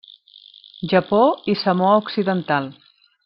Japó 0.93 1.19
i 1.53 1.55
Samoa 1.65 1.93
Occidental. 2.05 2.71